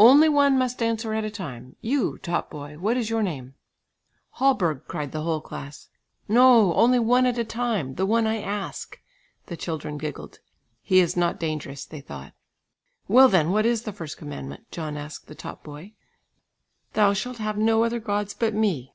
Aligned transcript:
"Only 0.00 0.30
one 0.30 0.56
must 0.56 0.82
answer 0.82 1.12
at 1.12 1.26
a 1.26 1.30
time. 1.30 1.76
You, 1.82 2.16
top 2.16 2.48
boy 2.48 2.78
what 2.78 2.96
is 2.96 3.10
your 3.10 3.22
name?" 3.22 3.54
"Hallberg," 4.38 4.84
cried 4.88 5.12
the 5.12 5.20
whole 5.20 5.42
class. 5.42 5.90
"No, 6.26 6.72
only 6.72 6.98
one 6.98 7.26
at 7.26 7.36
a 7.36 7.44
time, 7.44 7.96
the 7.96 8.06
one 8.06 8.26
I 8.26 8.40
ask." 8.40 8.98
The 9.44 9.58
children 9.58 9.98
giggled. 9.98 10.38
"He 10.80 11.00
is 11.00 11.18
not 11.18 11.38
dangerous," 11.38 11.84
they 11.84 12.00
thought. 12.00 12.32
"Well, 13.08 13.28
then, 13.28 13.50
what 13.50 13.66
is 13.66 13.82
the 13.82 13.92
first 13.92 14.16
commandment?" 14.16 14.70
John 14.70 14.96
asked 14.96 15.26
the 15.26 15.34
top 15.34 15.64
boy. 15.64 15.92
"Thou 16.94 17.12
shalt 17.12 17.36
have 17.36 17.58
no 17.58 17.84
other 17.84 18.00
gods 18.00 18.32
but 18.32 18.54
Me." 18.54 18.94